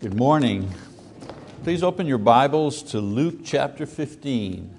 [0.00, 0.72] Good morning.
[1.64, 4.78] Please open your Bibles to Luke chapter 15.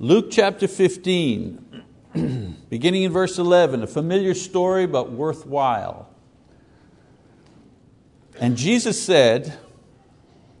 [0.00, 1.84] Luke chapter 15,
[2.68, 6.10] beginning in verse 11, a familiar story but worthwhile.
[8.40, 9.56] And Jesus said,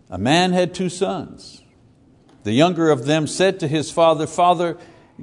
[0.08, 1.64] A man had two sons.
[2.44, 4.78] The younger of them said to his father, Father,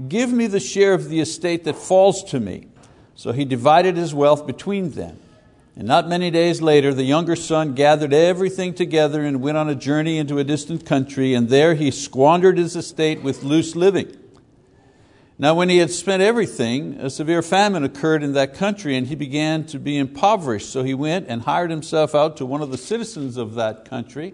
[0.10, 2.68] give me the share of the estate that falls to me.
[3.16, 5.18] So he divided his wealth between them.
[5.78, 9.76] And not many days later, the younger son gathered everything together and went on a
[9.76, 14.16] journey into a distant country, and there he squandered his estate with loose living.
[15.38, 19.16] Now, when he had spent everything, a severe famine occurred in that country, and he
[19.16, 20.70] began to be impoverished.
[20.70, 24.34] So he went and hired himself out to one of the citizens of that country,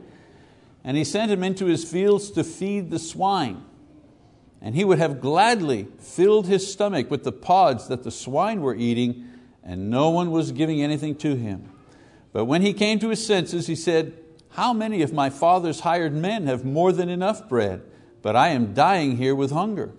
[0.83, 3.63] and he sent him into his fields to feed the swine.
[4.61, 8.75] And he would have gladly filled his stomach with the pods that the swine were
[8.75, 9.25] eating
[9.63, 11.69] and no one was giving anything to him.
[12.33, 14.13] But when he came to his senses, he said,
[14.51, 17.81] How many of my father's hired men have more than enough bread,
[18.21, 19.91] but I am dying here with hunger?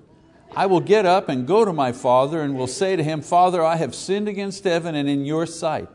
[0.54, 3.64] I will get up and go to my father and will say to him, Father,
[3.64, 5.88] I have sinned against heaven and in your sight.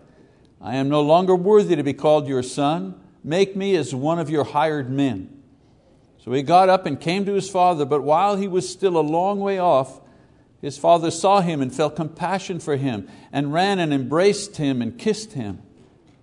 [0.60, 3.00] I am no longer worthy to be called your son.
[3.24, 5.38] Make me as one of your hired men.
[6.24, 9.02] So he got up and came to his father, but while he was still a
[9.02, 10.02] long way off,
[10.62, 14.98] his father saw him and felt compassion for him, and ran and embraced him and
[14.98, 15.62] kissed him.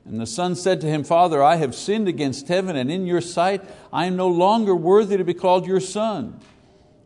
[0.04, 3.20] And the son said to him, Father, I have sinned against heaven and in your
[3.20, 3.62] sight.
[3.92, 6.40] I am no longer worthy to be called your son.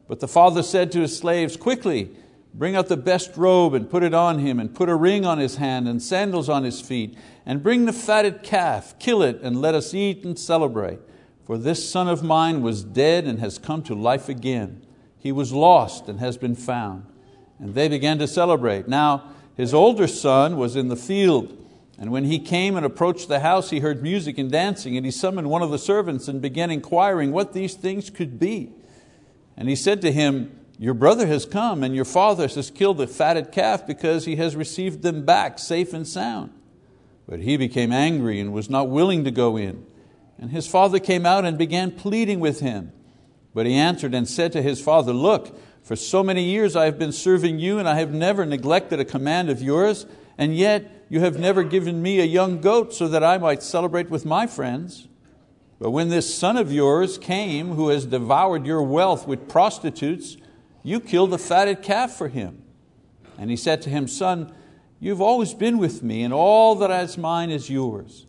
[0.09, 2.11] But the father said to his slaves, Quickly,
[2.55, 5.39] bring out the best robe and put it on him, and put a ring on
[5.39, 9.61] his hand and sandals on his feet, and bring the fatted calf, kill it, and
[9.61, 10.99] let us eat and celebrate.
[11.45, 14.85] For this son of mine was dead and has come to life again.
[15.19, 17.05] He was lost and has been found
[17.59, 18.89] and they began to celebrate.
[18.89, 21.57] Now, his older son was in the field,
[21.99, 25.11] and when he came and approached the house, he heard music and dancing, and he
[25.11, 28.71] summoned one of the servants and began inquiring what these things could be.
[29.57, 33.09] And he said to him, Your brother has come, and your father has killed the
[33.09, 36.53] fatted calf because he has received them back safe and sound.
[37.29, 39.85] But he became angry and was not willing to go in.
[40.39, 42.93] And his father came out and began pleading with him.
[43.53, 45.59] But he answered and said to his father, Look,
[45.89, 49.07] for so many years I have been serving you, and I have never neglected a
[49.07, 50.05] command of yours,
[50.37, 54.11] and yet you have never given me a young goat so that I might celebrate
[54.11, 55.09] with my friends.
[55.79, 60.37] But when this son of yours came, who has devoured your wealth with prostitutes,
[60.83, 62.63] you killed a fatted calf for him.
[63.39, 64.53] And he said to him, Son,
[65.01, 68.27] you've always been with me, and all that is mine is yours.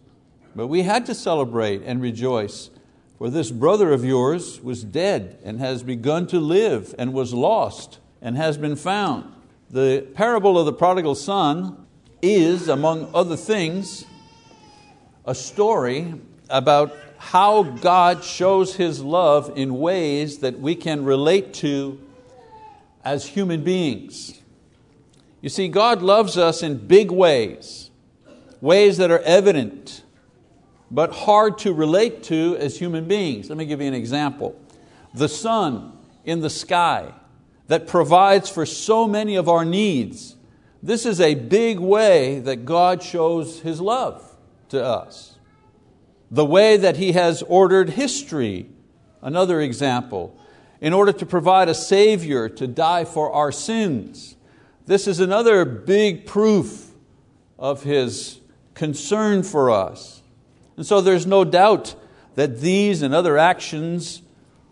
[0.55, 2.69] But we had to celebrate and rejoice
[3.19, 7.99] for this brother of yours was dead and has begun to live and was lost
[8.21, 9.29] and has been found.
[9.69, 11.85] The parable of the prodigal son
[12.21, 14.05] is, among other things,
[15.25, 16.13] a story
[16.49, 21.99] about how God shows His love in ways that we can relate to
[23.03, 24.39] as human beings.
[25.41, 27.91] You see, God loves us in big ways,
[28.61, 30.03] ways that are evident
[30.91, 33.49] but hard to relate to as human beings.
[33.49, 34.59] Let me give you an example.
[35.13, 35.93] The sun
[36.25, 37.13] in the sky
[37.67, 40.35] that provides for so many of our needs.
[40.81, 44.35] This is a big way that God shows His love
[44.69, 45.37] to us.
[46.31, 48.69] The way that He has ordered history,
[49.21, 50.35] another example,
[50.81, 54.35] in order to provide a Savior to die for our sins.
[54.85, 56.91] This is another big proof
[57.59, 58.39] of His
[58.73, 60.18] concern for us.
[60.79, 61.93] And so there's no doubt
[62.35, 64.21] that these and other actions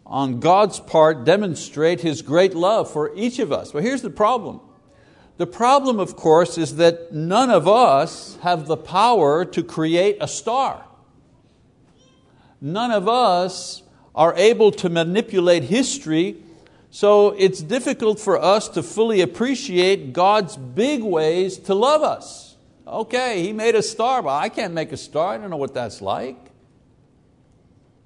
[0.06, 3.74] on God's part demonstrate His great love for each of us.
[3.74, 4.62] But here's the problem.
[5.36, 10.30] The problem, of course, is that none of us have the power to create a
[10.30, 10.86] star.
[12.62, 13.84] None of us
[14.16, 16.38] are able to manipulate history,
[16.90, 22.47] so it's difficult for us to fully appreciate God's big ways to love us.
[22.88, 25.34] Okay, he made a star, but I can't make a star.
[25.34, 26.38] I don't know what that's like.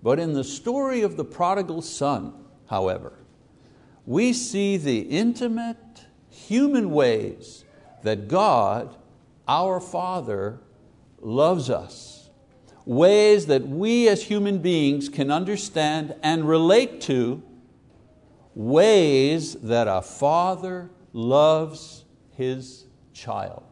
[0.02, 2.34] But in the story of the prodigal son,
[2.68, 3.14] however,
[4.08, 5.78] we see the intimate
[6.30, 7.64] human ways
[8.02, 8.96] that God,
[9.48, 10.60] our Father,
[11.20, 12.30] loves us.
[12.86, 17.44] Ways that we as human beings can understand and relate to,
[18.56, 23.71] ways that a father loves his child.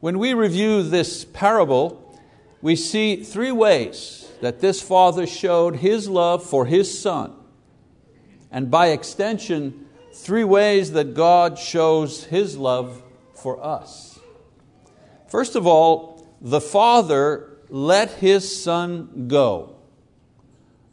[0.00, 2.20] When we review this parable,
[2.62, 7.34] we see three ways that this father showed his love for his son,
[8.50, 13.02] and by extension, three ways that God shows His love
[13.34, 14.18] for us.
[15.28, 19.76] First of all, the Father let his son go.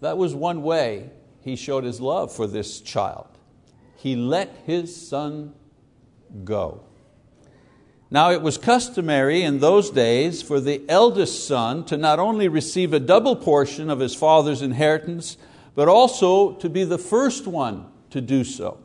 [0.02, 1.10] That was one way
[1.42, 3.28] he showed his love for this child.
[3.96, 5.54] He let his son
[6.44, 6.84] go.
[8.16, 12.94] Now it was customary in those days for the eldest son to not only receive
[12.94, 15.36] a double portion of his father's inheritance,
[15.76, 18.78] but also to be the first one to do so.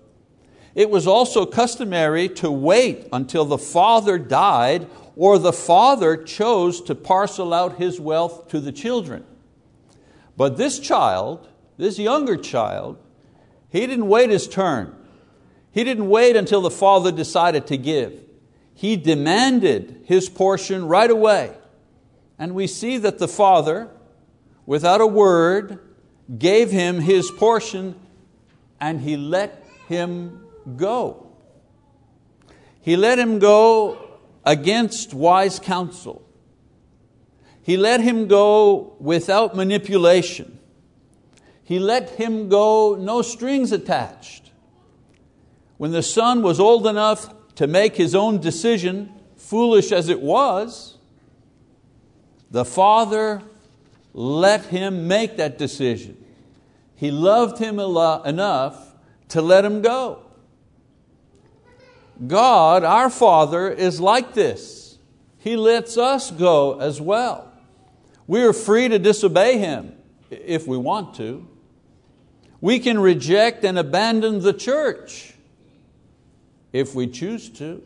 [0.74, 6.96] It was also customary to wait until the father died or the father chose to
[6.96, 9.24] parcel out his wealth to the children.
[10.36, 11.46] But this child,
[11.76, 12.98] this younger child,
[13.68, 14.92] he didn't wait his turn.
[15.70, 18.24] He didn't wait until the father decided to give.
[18.80, 21.52] He demanded his portion right away.
[22.38, 23.90] And we see that the father,
[24.64, 25.78] without a word,
[26.38, 27.94] gave him his portion
[28.80, 30.46] and he let him
[30.78, 31.26] go.
[32.80, 33.98] He let him go
[34.46, 36.26] against wise counsel.
[37.60, 40.58] He let him go without manipulation.
[41.62, 44.52] He let him go no strings attached.
[45.76, 50.96] When the son was old enough to make his own decision, foolish as it was,
[52.50, 53.42] the father
[54.14, 56.16] let him make that decision.
[56.96, 58.94] He loved him enough
[59.28, 60.22] to let him go.
[62.26, 64.96] God, our Father, is like this.
[65.36, 67.52] He lets us go as well.
[68.26, 69.92] We are free to disobey Him
[70.30, 71.46] if we want to.
[72.62, 75.34] We can reject and abandon the church
[76.72, 77.82] if we choose to.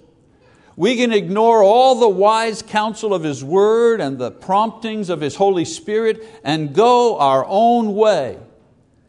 [0.77, 5.37] We can ignore all the wise counsel of His Word and the promptings of His
[5.37, 8.39] Holy Spirit and go our own way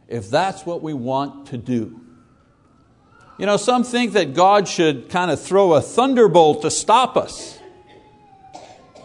[0.08, 2.00] if that's what we want to do.
[3.38, 7.60] You know, some think that God should kind of throw a thunderbolt to stop us.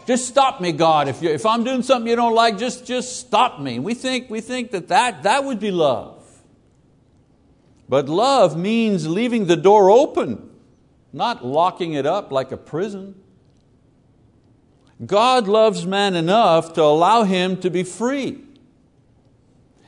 [0.06, 1.08] Just stop me, God.
[1.08, 3.78] If, if I'm doing something you don't like, just, just stop me.
[3.78, 6.16] We think, we think that, that that would be love.
[7.88, 10.49] But love means leaving the door open,
[11.12, 13.14] not locking it up like a prison.
[15.04, 18.44] God loves man enough to allow him to be free.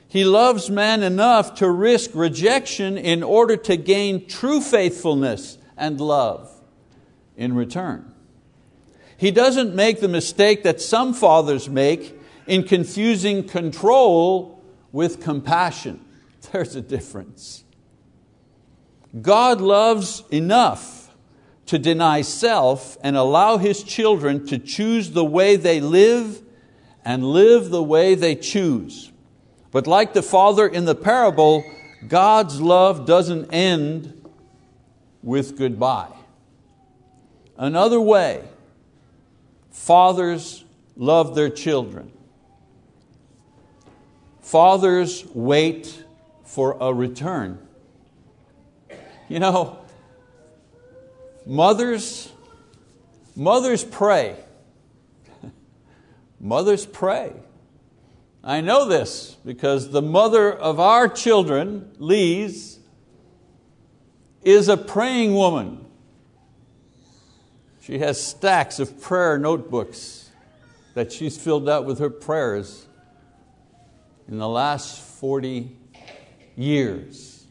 [0.09, 6.51] He loves man enough to risk rejection in order to gain true faithfulness and love
[7.37, 8.13] in return.
[9.17, 16.05] He doesn't make the mistake that some fathers make in confusing control with compassion.
[16.53, 17.65] There's a difference.
[19.21, 21.02] God loves enough
[21.73, 26.43] to deny self and allow His children to choose the way they live
[27.03, 29.11] and live the way they choose.
[29.71, 31.65] But like the father in the parable,
[32.07, 34.23] God's love doesn't end
[35.23, 36.13] with goodbye.
[37.57, 38.45] Another way
[39.71, 40.63] fathers
[40.95, 42.13] love their children.
[44.43, 46.05] Fathers wait
[46.45, 47.67] for a return.
[49.31, 49.82] You know,
[51.47, 52.31] mothers,
[53.37, 54.37] mothers pray.
[56.41, 57.33] mothers pray.
[58.45, 62.79] I know this because the mother of our children, Lise,
[64.43, 65.85] is a praying woman.
[67.83, 70.31] She has stacks of prayer notebooks
[70.95, 72.87] that she's filled out with her prayers
[74.29, 75.77] in the last 40
[76.57, 77.45] years.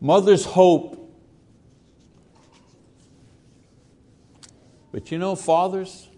[0.00, 0.96] Mother's hope.
[4.92, 6.08] But you know, fathers,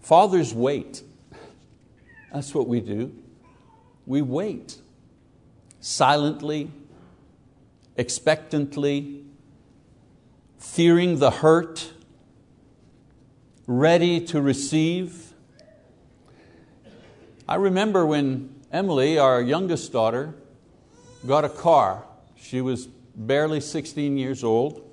[0.00, 1.02] fathers wait.
[2.32, 3.14] That's what we do.
[4.06, 4.80] We wait
[5.80, 6.70] silently,
[7.96, 9.24] expectantly,
[10.58, 11.92] fearing the hurt,
[13.66, 15.32] ready to receive.
[17.48, 20.34] I remember when Emily, our youngest daughter,
[21.24, 22.04] got a car.
[22.36, 24.85] She was barely 16 years old,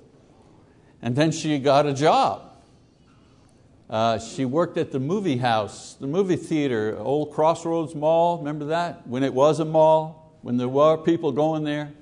[1.04, 2.50] and then she got a job.
[3.90, 9.06] Uh, she worked at the movie house, the movie theater, old Crossroads Mall, remember that?
[9.06, 11.92] When it was a mall, when there were people going there.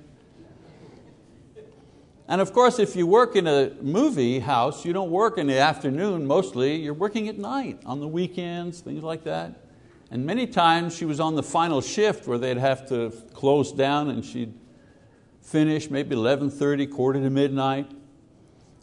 [2.29, 5.59] And of course, if you work in a movie house, you don't work in the
[5.59, 9.65] afternoon mostly, you're working at night, on the weekends, things like that.
[10.11, 14.09] And many times she was on the final shift where they'd have to close down
[14.09, 14.53] and she'd
[15.41, 17.91] finish maybe 11.30, quarter to midnight.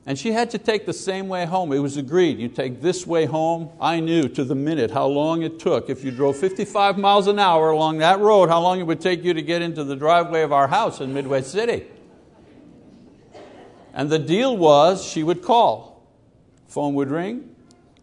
[0.07, 1.73] And she had to take the same way home.
[1.73, 3.71] It was agreed, you take this way home.
[3.81, 5.91] I knew to the minute how long it took.
[5.91, 9.23] If you drove 55 miles an hour along that road, how long it would take
[9.23, 11.87] you to get into the driveway of our house in Midway City.
[13.93, 16.07] And the deal was she would call.
[16.67, 17.55] Phone would ring.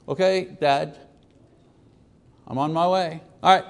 [0.08, 0.98] Okay, Dad,
[2.46, 3.22] I'm on my way.
[3.42, 3.66] All right.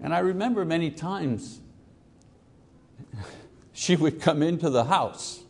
[0.00, 1.60] And I remember many times
[3.72, 5.41] she would come into the house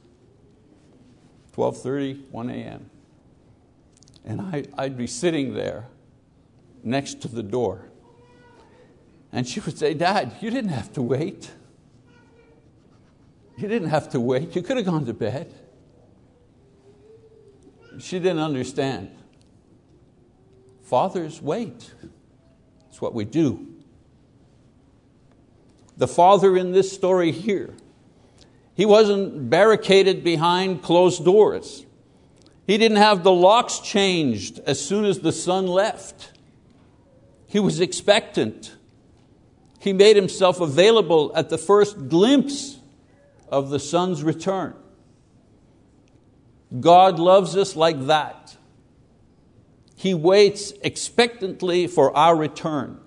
[1.57, 2.91] 12:30, 1 a.m.
[4.25, 5.89] And I, I'd be sitting there
[6.83, 7.87] next to the door.
[9.33, 11.51] And she would say, Dad, you didn't have to wait.
[13.57, 14.55] You didn't have to wait.
[14.55, 15.53] You could have gone to bed.
[17.99, 19.11] She didn't understand.
[20.83, 21.93] Fathers wait.
[22.89, 23.69] It's what we do.
[25.97, 27.75] The father in this story here,
[28.75, 31.85] he wasn't barricaded behind closed doors.
[32.67, 36.33] He didn't have the locks changed as soon as the son left.
[37.47, 38.75] He was expectant.
[39.79, 42.79] He made himself available at the first glimpse
[43.49, 44.75] of the son's return.
[46.81, 48.57] God loves us like that.
[49.95, 52.99] He waits expectantly for our return.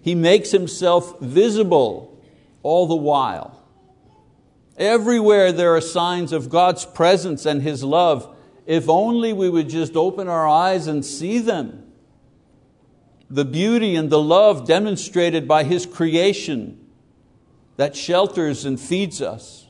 [0.00, 2.18] He makes Himself visible
[2.62, 3.59] all the while.
[4.80, 8.34] Everywhere there are signs of God's presence and His love,
[8.64, 11.84] if only we would just open our eyes and see them.
[13.28, 16.82] The beauty and the love demonstrated by His creation
[17.76, 19.66] that shelters and feeds us.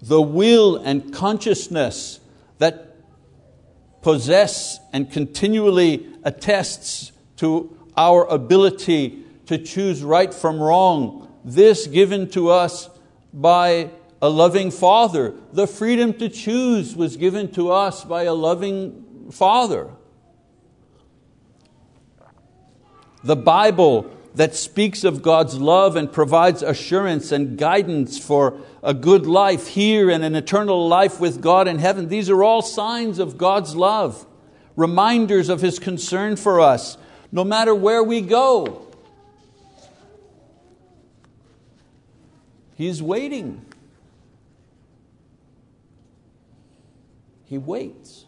[0.00, 2.20] The will and consciousness
[2.56, 2.96] that
[4.00, 12.48] possess and continually attests to our ability to choose right from wrong, this given to
[12.48, 12.88] us
[13.36, 13.90] by
[14.22, 15.34] a loving Father.
[15.52, 19.90] The freedom to choose was given to us by a loving Father.
[23.22, 29.26] The Bible that speaks of God's love and provides assurance and guidance for a good
[29.26, 32.08] life here and an eternal life with God in heaven.
[32.08, 34.26] These are all signs of God's love,
[34.76, 36.96] reminders of His concern for us,
[37.32, 38.85] no matter where we go.
[42.76, 43.64] He's waiting.
[47.46, 48.26] He waits.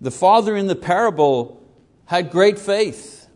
[0.00, 1.60] The father in the parable
[2.06, 3.26] had great faith.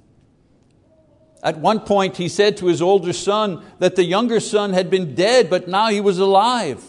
[1.42, 5.14] At one point, he said to his older son that the younger son had been
[5.14, 6.84] dead, but now he was alive.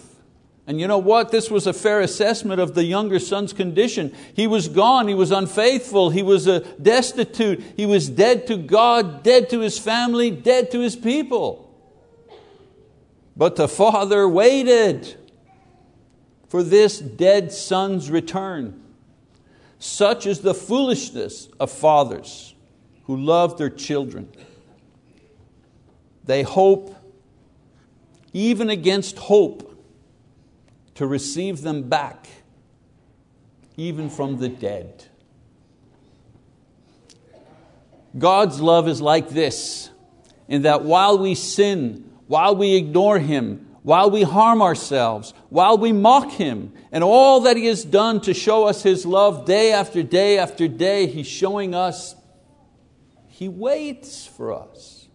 [0.68, 1.32] And you know what?
[1.32, 4.14] This was a fair assessment of the younger son's condition.
[4.36, 6.46] He was gone, he was unfaithful, he was
[6.82, 11.71] destitute, he was dead to God, dead to his family, dead to his people.
[13.36, 15.18] But the father waited
[16.48, 18.84] for this dead son's return.
[19.80, 22.54] Such is the foolishness of fathers
[23.06, 24.30] who love their children.
[26.26, 26.96] They hope,
[28.34, 29.68] even against hope,
[30.96, 32.28] to receive them back,
[33.76, 35.06] even from the dead.
[38.18, 39.90] God's love is like this,
[40.48, 45.92] in that while we sin, while we ignore Him, while we harm ourselves, while we
[45.92, 50.02] mock Him, and all that He has done to show us His love day after
[50.02, 52.16] day after day, He's showing us
[53.42, 55.08] he waits for us.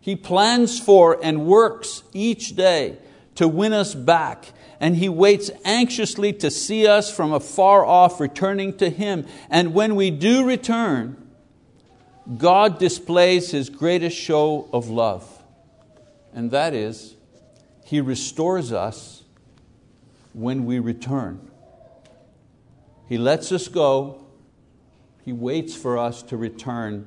[0.00, 2.96] He plans for and works each day
[3.34, 8.78] to win us back, and He waits anxiously to see us from afar off returning
[8.78, 9.26] to Him.
[9.50, 11.30] And when we do return,
[12.38, 15.33] God displays His greatest show of love,
[16.34, 17.14] and that is,
[17.84, 19.22] He restores us
[20.32, 21.50] when we return.
[23.08, 24.24] He lets us go
[25.24, 27.06] he waits for us to return,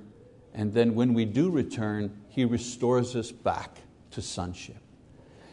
[0.51, 3.77] and then when we do return, He restores us back
[4.11, 4.77] to sonship.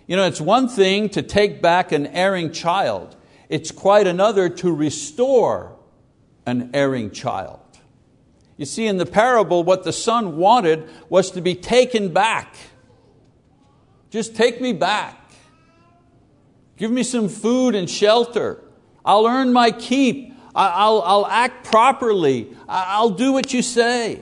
[0.06, 3.16] You know, it's one thing to take back an erring child,
[3.50, 5.76] it's quite another to restore
[6.46, 7.60] an erring child.
[8.56, 12.56] You see, in the parable, what the son wanted was to be taken back.
[14.14, 15.18] Just take me back.
[16.76, 18.62] Give me some food and shelter.
[19.04, 20.32] I'll earn my keep.
[20.54, 22.56] I'll, I'll act properly.
[22.68, 24.20] I'll do what you say.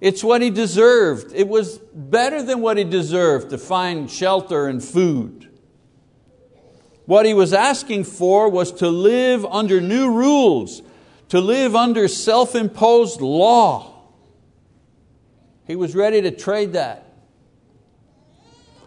[0.00, 1.32] It's what he deserved.
[1.34, 5.48] It was better than what he deserved to find shelter and food.
[7.06, 10.82] What he was asking for was to live under new rules,
[11.30, 14.04] to live under self imposed law.
[15.66, 17.09] He was ready to trade that.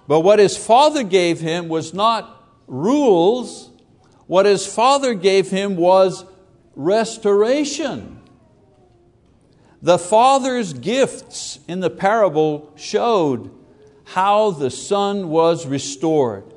[0.08, 3.72] But what his father gave him was not rules,
[4.28, 6.26] what his father gave him was
[6.76, 8.22] restoration.
[9.82, 13.52] The father's gifts in the parable showed
[14.06, 16.54] how the son was restored.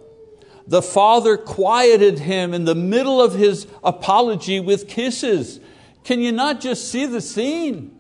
[0.67, 5.61] the father quieted him in the middle of his apology with kisses.
[6.05, 7.93] Can you not just see the scene?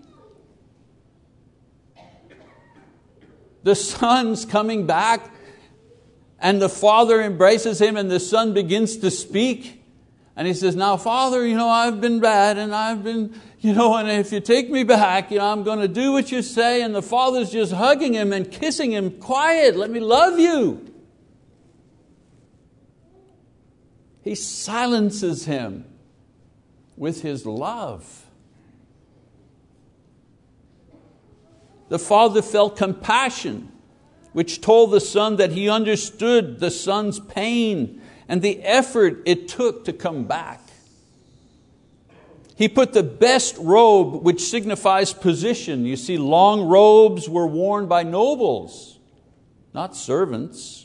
[3.62, 5.30] The son's coming back,
[6.38, 9.82] and the father embraces him, and the son begins to speak.
[10.36, 13.96] And he says, Now, Father, you know, I've been bad, and I've been, you know,
[13.96, 16.82] and if you take me back, you know, I'm going to do what you say.
[16.82, 19.12] And the father's just hugging him and kissing him.
[19.12, 20.92] Quiet, let me love you.
[24.22, 25.84] He silences him
[26.96, 28.26] with his love.
[31.88, 33.70] The father felt compassion,
[34.36, 39.86] which told the son that he understood the son's pain and the effort it took
[39.86, 40.60] to come back.
[42.54, 45.86] He put the best robe, which signifies position.
[45.86, 48.98] You see, long robes were worn by nobles,
[49.72, 50.84] not servants.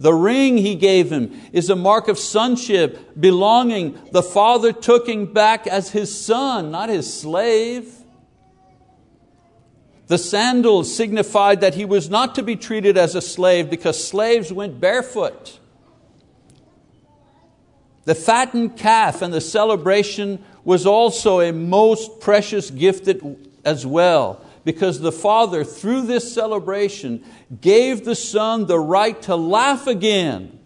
[0.00, 3.96] The ring he gave him is a mark of sonship, belonging.
[4.10, 8.01] The father took him back as his son, not his slave.
[10.08, 14.52] The sandals signified that he was not to be treated as a slave because slaves
[14.52, 15.58] went barefoot.
[18.04, 23.08] The fattened calf and the celebration was also a most precious gift
[23.64, 27.24] as well because the Father, through this celebration,
[27.60, 30.58] gave the Son the right to laugh again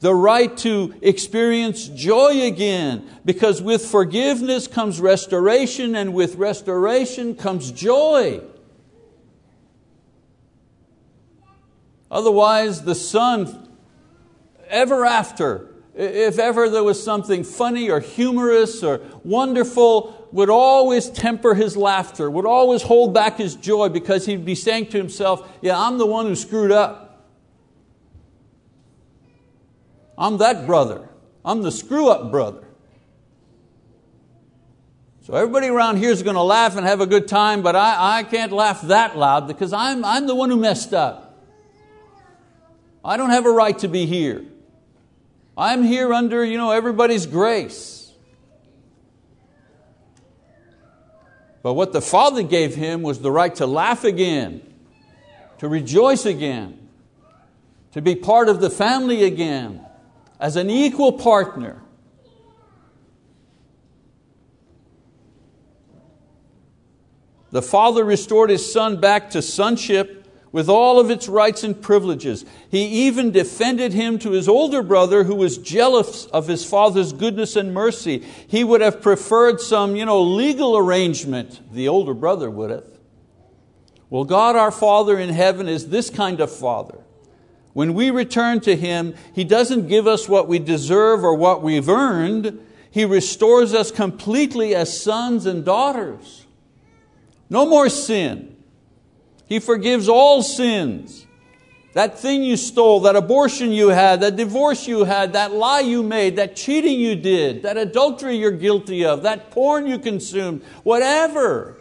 [0.00, 7.72] the right to experience joy again, because with forgiveness comes restoration, and with restoration comes
[7.72, 8.40] joy.
[12.10, 13.68] Otherwise, the son,
[14.68, 21.54] ever after, if ever there was something funny or humorous or wonderful, would always temper
[21.54, 25.78] his laughter, would always hold back his joy because he'd be saying to himself, Yeah,
[25.78, 27.07] I'm the one who screwed up.
[30.18, 31.08] I'm that brother.
[31.44, 32.64] I'm the screw up brother.
[35.22, 38.18] So everybody around here is going to laugh and have a good time, but I,
[38.18, 41.46] I can't laugh that loud because I'm, I'm the one who messed up.
[43.04, 44.44] I don't have a right to be here.
[45.56, 48.10] I'm here under you know, everybody's grace.
[51.62, 54.62] But what the Father gave him was the right to laugh again,
[55.58, 56.88] to rejoice again,
[57.92, 59.84] to be part of the family again,
[60.40, 61.82] as an equal partner.
[67.50, 70.18] The father restored his son back to sonship
[70.52, 72.44] with all of its rights and privileges.
[72.70, 77.56] He even defended him to his older brother who was jealous of his father's goodness
[77.56, 78.24] and mercy.
[78.46, 82.86] He would have preferred some you know, legal arrangement, the older brother would have.
[84.10, 86.98] Well, God our Father in heaven is this kind of Father.
[87.78, 91.88] When we return to Him, He doesn't give us what we deserve or what we've
[91.88, 92.58] earned.
[92.90, 96.44] He restores us completely as sons and daughters.
[97.48, 98.56] No more sin.
[99.46, 101.24] He forgives all sins.
[101.92, 106.02] That thing you stole, that abortion you had, that divorce you had, that lie you
[106.02, 111.78] made, that cheating you did, that adultery you're guilty of, that porn you consumed, whatever.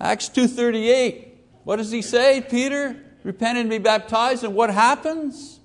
[0.00, 1.30] Acts 2.38,
[1.64, 3.06] what does he say, Peter?
[3.22, 5.60] Repent and be baptized, and what happens?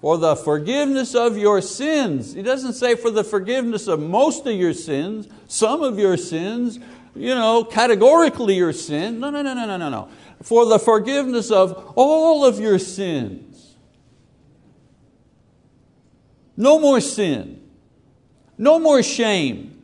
[0.00, 2.32] For the forgiveness of your sins.
[2.34, 6.78] He doesn't say for the forgiveness of most of your sins, some of your sins,
[7.14, 9.20] you know, categorically your sin.
[9.20, 10.08] No, no, no, no, no, no, no.
[10.42, 13.76] For the forgiveness of all of your sins.
[16.56, 17.62] No more sin.
[18.58, 19.82] No more shame.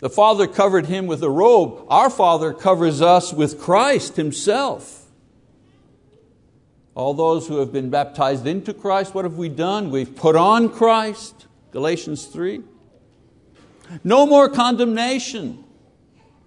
[0.00, 1.86] The Father covered him with a robe.
[1.88, 5.03] Our Father covers us with Christ Himself.
[6.94, 9.90] All those who have been baptized into Christ, what have we done?
[9.90, 12.62] We've put on Christ, Galatians 3.
[14.04, 15.64] No more condemnation.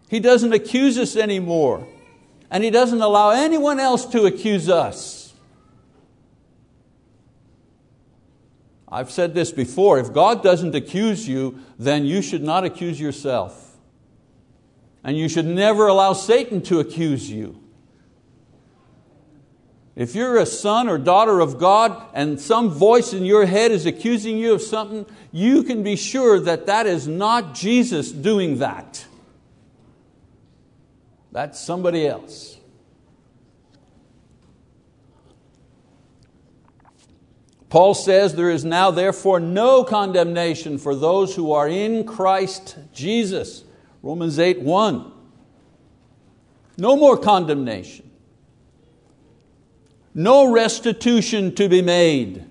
[0.10, 1.88] He doesn't accuse us anymore,
[2.50, 5.34] and He doesn't allow anyone else to accuse us.
[8.90, 13.76] I've said this before if God doesn't accuse you, then you should not accuse yourself.
[15.04, 17.62] And you should never allow Satan to accuse you.
[19.98, 23.88] If you're a son or daughter of God and some voice in your head is
[23.88, 29.04] accusing you of something, you can be sure that that is not Jesus doing that.
[31.32, 32.58] That's somebody else.
[37.70, 43.64] Paul says there is now therefore no condemnation for those who are in Christ Jesus.
[44.04, 45.12] Romans 8 1.
[46.78, 48.07] No more condemnation.
[50.18, 52.44] No restitution to be made.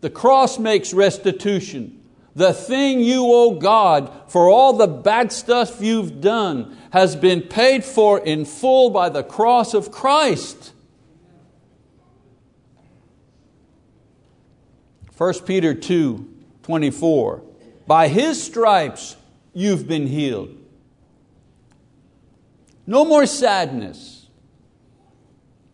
[0.00, 2.02] The cross makes restitution.
[2.34, 7.84] The thing you owe God for all the bad stuff you've done has been paid
[7.84, 10.72] for in full by the cross of Christ.
[15.16, 16.28] 1 Peter 2
[16.64, 17.42] 24.
[17.86, 19.14] By His stripes
[19.54, 20.56] you've been healed.
[22.84, 24.15] No more sadness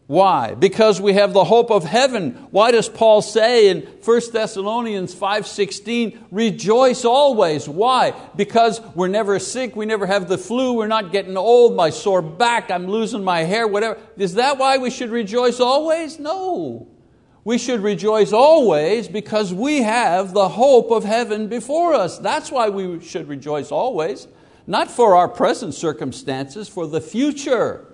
[0.09, 0.55] why?
[0.55, 2.33] Because we have the hope of heaven.
[2.51, 7.69] Why does Paul say in 1 Thessalonians 5:16, rejoice always?
[7.69, 8.13] Why?
[8.37, 12.21] Because we're never sick, we never have the flu, we're not getting old, my sore
[12.21, 13.99] back, I'm losing my hair, whatever.
[14.19, 16.19] Is that why we should rejoice always?
[16.19, 16.89] No.
[17.45, 22.19] We should rejoice always because we have the hope of heaven before us.
[22.19, 24.29] That's why we should rejoice always.
[24.67, 27.87] Not for our present circumstances, for the future.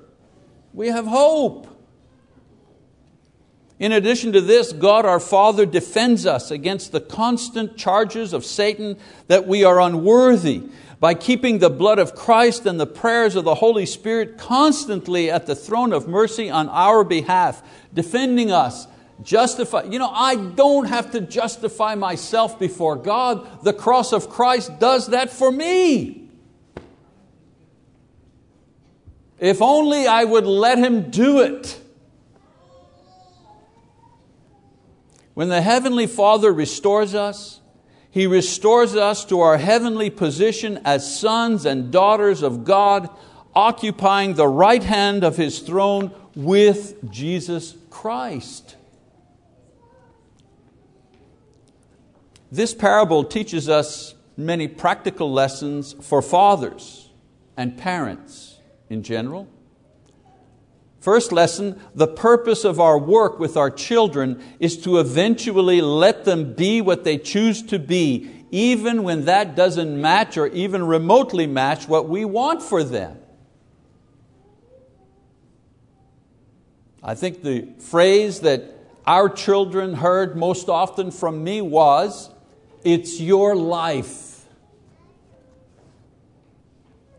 [0.75, 1.78] We have hope.
[3.79, 8.99] In addition to this, God our Father defends us against the constant charges of Satan
[9.29, 10.64] that we are unworthy
[10.99, 15.47] by keeping the blood of Christ and the prayers of the Holy Spirit constantly at
[15.47, 17.62] the throne of mercy on our behalf,
[17.95, 18.88] defending us,
[19.23, 19.85] justify.
[19.85, 23.62] You know, I don't have to justify myself before God.
[23.62, 26.29] The cross of Christ does that for me.
[29.38, 31.81] If only I would let Him do it.
[35.38, 37.61] When the Heavenly Father restores us,
[38.11, 43.09] He restores us to our heavenly position as sons and daughters of God,
[43.55, 48.74] occupying the right hand of His throne with Jesus Christ.
[52.51, 57.11] This parable teaches us many practical lessons for fathers
[57.57, 58.59] and parents
[58.90, 59.46] in general.
[61.00, 66.54] First lesson, the purpose of our work with our children is to eventually let them
[66.54, 71.87] be what they choose to be, even when that doesn't match or even remotely match
[71.87, 73.18] what we want for them.
[77.02, 78.74] I think the phrase that
[79.06, 82.28] our children heard most often from me was,
[82.82, 84.28] It's your life.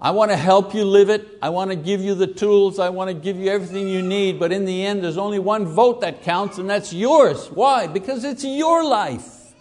[0.02, 1.28] I want to help you live it.
[1.42, 2.80] I want to give you the tools.
[2.80, 4.40] I want to give you everything you need.
[4.40, 7.52] But in the end, there's only one vote that counts, and that's yours.
[7.52, 7.88] Why?
[7.88, 9.54] Because it's your life.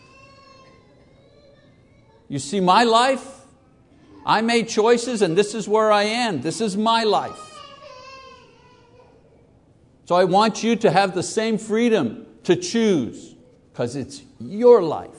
[2.29, 3.27] You see, my life,
[4.25, 6.41] I made choices, and this is where I am.
[6.41, 7.45] This is my life.
[10.05, 13.35] So I want you to have the same freedom to choose,
[13.73, 15.11] because it's your life.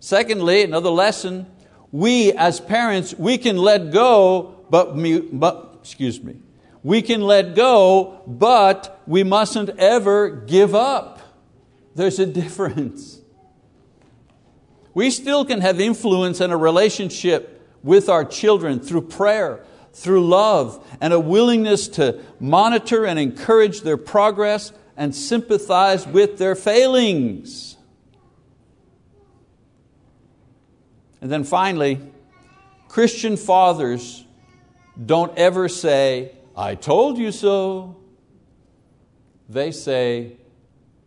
[0.00, 1.46] Secondly, another lesson
[1.92, 4.94] we as parents, we can let go, but,
[5.32, 6.36] but excuse me,
[6.82, 11.20] we can let go, but we mustn't ever give up.
[11.94, 13.20] There's a difference.
[14.94, 20.84] We still can have influence in a relationship with our children through prayer, through love,
[21.00, 27.76] and a willingness to monitor and encourage their progress and sympathize with their failings.
[31.20, 32.00] And then finally,
[32.88, 34.24] Christian fathers
[35.04, 37.96] don't ever say, I told you so.
[39.48, 40.36] They say,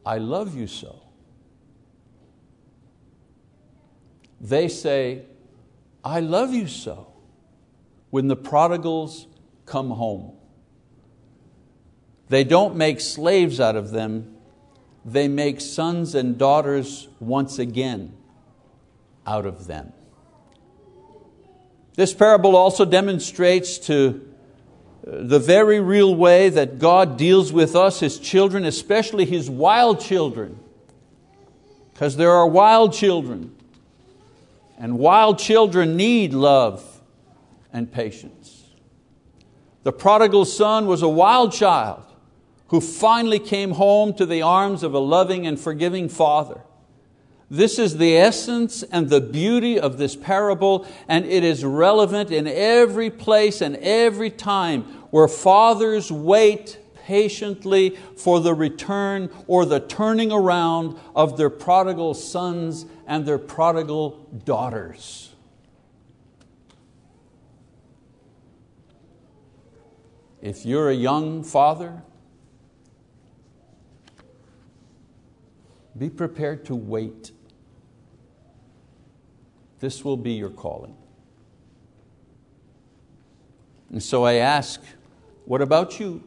[0.05, 1.01] I love you so.
[4.39, 5.23] They say,
[6.03, 7.13] I love you so
[8.09, 9.27] when the prodigals
[9.65, 10.33] come home.
[12.29, 14.37] They don't make slaves out of them,
[15.03, 18.15] they make sons and daughters once again
[19.25, 19.93] out of them.
[22.01, 24.27] This parable also demonstrates to
[25.05, 30.01] uh, the very real way that God deals with us, His children, especially His wild
[30.01, 30.57] children.
[31.93, 33.55] Because there are wild children,
[34.79, 37.03] and wild children need love
[37.71, 38.63] and patience.
[39.83, 42.03] The prodigal son was a wild child
[42.69, 46.61] who finally came home to the arms of a loving and forgiving father.
[47.51, 52.47] This is the essence and the beauty of this parable, and it is relevant in
[52.47, 60.31] every place and every time where fathers wait patiently for the return or the turning
[60.31, 65.35] around of their prodigal sons and their prodigal daughters.
[70.41, 72.01] If you're a young father,
[75.97, 77.33] be prepared to wait
[79.81, 80.95] this will be your calling.
[83.89, 84.79] And so I ask,
[85.43, 86.23] what about you?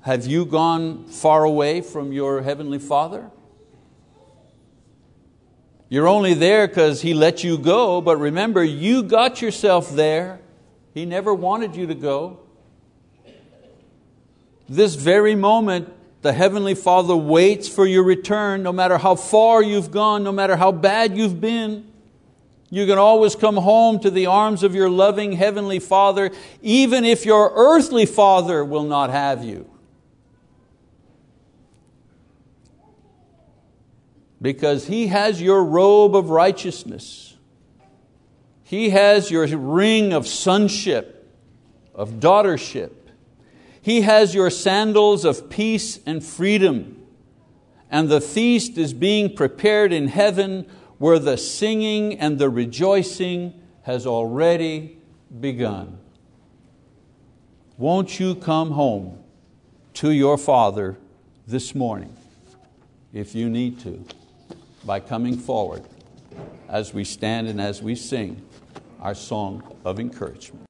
[0.00, 3.30] Have you gone far away from your Heavenly Father?
[5.90, 10.40] You're only there because He let you go, but remember, you got yourself there.
[10.94, 12.40] He never wanted you to go.
[14.68, 19.90] This very moment, the Heavenly Father waits for your return, no matter how far you've
[19.90, 21.86] gone, no matter how bad you've been.
[22.68, 26.30] You can always come home to the arms of your loving Heavenly Father,
[26.62, 29.68] even if your earthly Father will not have you.
[34.42, 37.34] Because He has your robe of righteousness,
[38.62, 41.28] He has your ring of sonship,
[41.94, 42.92] of daughtership,
[43.90, 47.04] He has your sandals of peace and freedom,
[47.90, 54.06] and the feast is being prepared in heaven where the singing and the rejoicing has
[54.06, 54.96] already
[55.40, 55.98] begun.
[57.78, 59.24] Won't you come home
[59.94, 60.96] to your Father
[61.48, 62.16] this morning,
[63.12, 64.04] if you need to,
[64.84, 65.82] by coming forward
[66.68, 68.40] as we stand and as we sing
[69.00, 70.69] our song of encouragement.